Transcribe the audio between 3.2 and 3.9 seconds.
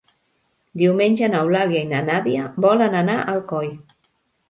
a Alcoi.